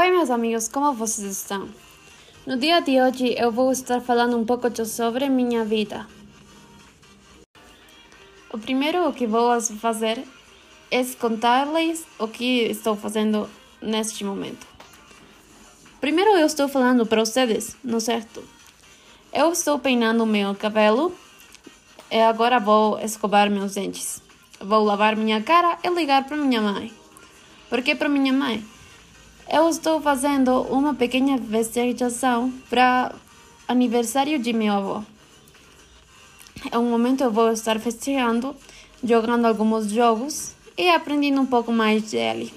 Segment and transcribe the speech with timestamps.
[0.00, 1.68] Oi, meus amigos, como vocês estão?
[2.46, 6.06] No dia de hoje eu vou estar falando um pouco sobre minha vida.
[8.52, 10.22] O primeiro que vou fazer
[10.88, 13.50] é contar-lhes o que estou fazendo
[13.82, 14.64] neste momento.
[16.00, 18.44] Primeiro eu estou falando para vocês, não certo?
[19.32, 21.12] Eu estou peinando meu cabelo
[22.08, 24.22] e agora vou escovar meus dentes.
[24.60, 26.92] Vou lavar minha cara e ligar para minha mãe.
[27.68, 28.64] Por que para minha mãe?
[29.50, 33.14] Eu estou fazendo uma pequena festejação para
[33.66, 35.02] aniversário de meu avô.
[36.70, 38.54] É um momento eu vou estar festejando,
[39.02, 42.52] jogando alguns jogos e aprendendo um pouco mais dele.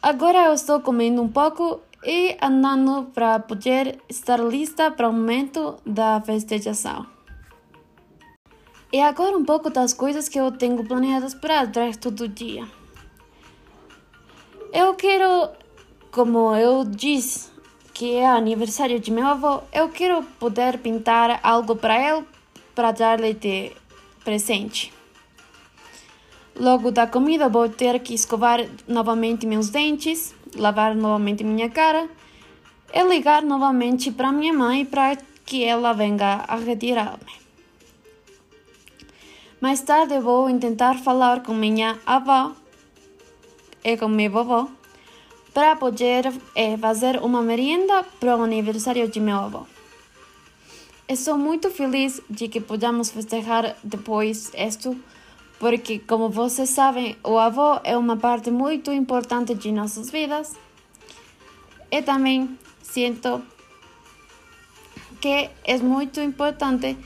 [0.00, 5.76] Agora eu estou comendo um pouco e andando para poder estar lista para o momento
[5.84, 7.06] da festejação.
[8.90, 12.66] E agora um pouco das coisas que eu tenho planeadas para o resto do dia.
[14.74, 15.50] Eu quero,
[16.10, 17.50] como eu disse,
[17.92, 22.24] que é aniversário de meu avô, eu quero poder pintar algo para ele
[22.74, 23.72] para dar-lhe de
[24.24, 24.90] presente.
[26.58, 32.08] Logo da comida vou ter que escovar novamente meus dentes, lavar novamente minha cara
[32.94, 37.42] e ligar novamente para minha mãe para que ela venha a retirar-me.
[39.60, 42.61] Mais tarde vou tentar falar com minha avó
[43.84, 44.70] e com meu vovô
[45.52, 49.66] para poder eh, fazer uma merenda para o aniversário de meu avô.
[51.08, 54.96] Estou muito feliz de que podamos festejar depois isto
[55.58, 60.56] porque, como vocês sabem, o avô é uma parte muito importante de nossas vidas.
[61.88, 63.42] E também sinto
[65.20, 66.96] que é muito importante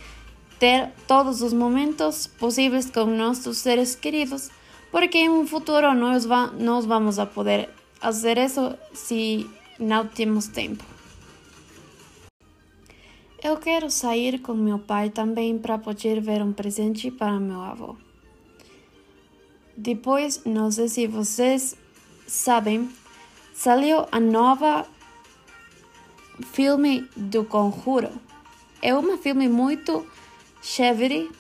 [0.59, 4.51] ter todos os momentos possíveis com nossos seres queridos,
[4.91, 7.69] porque em um futuro nós, va nós vamos a poder
[8.01, 10.85] fazer isso se não temos tempo.
[13.43, 17.97] Eu quero sair com meu pai também para poder ver um presente para meu avô.
[19.77, 21.77] Depois, não sei se vocês
[22.27, 22.91] sabem,
[23.55, 24.87] saiu a nova
[26.53, 28.11] filme do Conjuro.
[28.83, 30.07] É um filme muito
[30.63, 31.31] chévere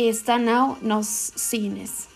[0.00, 2.08] está now nos cines.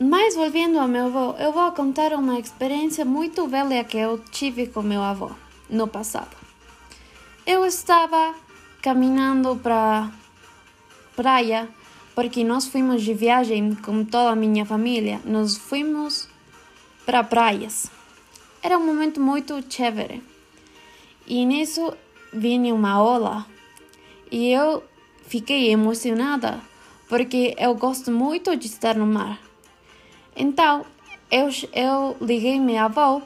[0.00, 4.66] Mas voltando ao meu avô, eu vou contar uma experiência muito velha que eu tive
[4.66, 5.30] com meu avô
[5.70, 6.36] no passado.
[7.46, 8.34] Eu estava
[8.82, 10.10] caminhando para
[11.14, 11.68] praia
[12.14, 15.20] porque nós fomos de viagem com toda a minha família.
[15.24, 16.28] Nós fomos
[17.06, 17.90] para praias.
[18.62, 20.22] Era um momento muito chévere.
[21.26, 21.94] E nisso
[22.32, 23.46] vinha uma ola
[24.30, 24.82] e eu
[25.28, 26.60] fiquei emocionada
[27.08, 29.38] porque eu gosto muito de estar no mar.
[30.36, 30.84] Então
[31.30, 33.22] eu, eu liguei minha avó.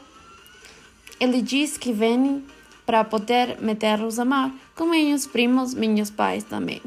[1.21, 2.45] Ele disse que vem
[2.85, 6.81] para poder meter-nos a mar com meus primos, meus pais também.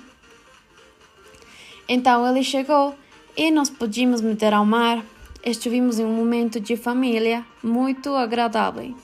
[1.87, 2.95] Então ele chegou
[3.35, 5.03] e nós podíamos meter ao mar.
[5.43, 8.95] Estivemos em um momento de família muito agradável.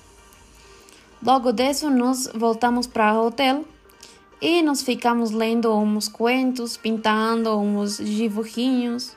[1.23, 3.65] Logo disso, nós voltamos para o hotel
[4.41, 9.15] e nós ficamos lendo uns contos, pintando uns dibujinhos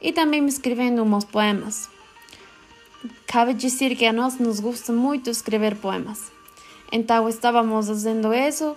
[0.00, 1.88] e também escrevendo uns poemas.
[3.26, 6.32] Cabe dizer que a nós nos gusta muito escrever poemas.
[6.90, 8.76] Então estávamos fazendo isso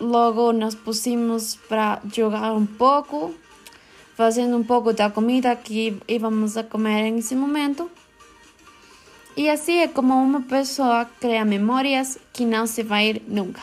[0.00, 3.32] Logo nos pusimos para jogar um pouco,
[4.16, 7.88] fazendo um pouco da comida que íamos a comer nesse momento.
[9.36, 13.62] E assim é como uma pessoa cria memórias que não se vai ir nunca.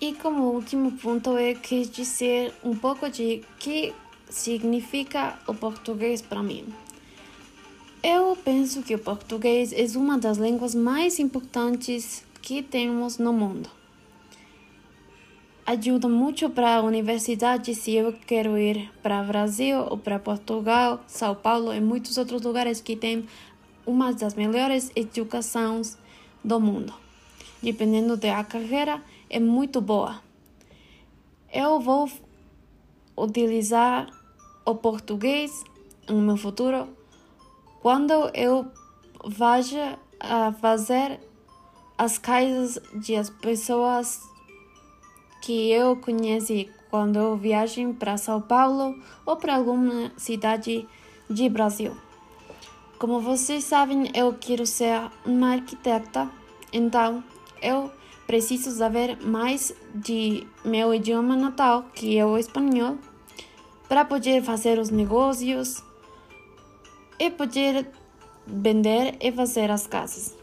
[0.00, 3.92] E como último ponto é que dizer um pouco de que
[4.30, 6.64] significa o português para mim.
[8.02, 13.68] Eu penso que o português é uma das línguas mais importantes que temos no mundo
[15.68, 21.04] ajuda muito para a universidade se eu quero ir para o Brasil ou para Portugal,
[21.06, 23.26] São Paulo e muitos outros lugares que têm
[23.84, 25.98] uma das melhores educações
[26.42, 26.94] do mundo.
[27.62, 30.20] Dependendo da carreira, é muito boa.
[31.52, 32.10] Eu vou
[33.16, 34.06] utilizar
[34.64, 35.64] o português
[36.08, 36.88] no meu futuro
[37.80, 38.66] quando eu
[39.24, 39.58] vá
[40.20, 41.20] a fazer
[41.96, 44.20] as casas de as pessoas
[45.40, 48.94] que eu conheci quando eu viajei para São Paulo
[49.26, 50.86] ou para alguma cidade
[51.28, 51.96] de Brasil.
[52.98, 56.28] Como vocês sabem, eu quero ser uma arquiteta,
[56.72, 57.22] então
[57.62, 57.90] eu
[58.28, 62.98] preciso saber mais de meu idioma natal, que é o espanhol,
[63.88, 65.82] para poder fazer os negócios,
[67.18, 67.88] e poder
[68.46, 70.37] vender e fazer as casas.